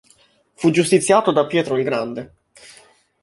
[0.55, 2.33] Fu giustiziato da Pietro il Grande.